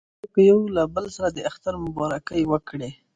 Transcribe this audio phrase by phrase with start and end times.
[0.19, 2.89] خلکو یو له بل سره د اختر مبارکۍ وکړې.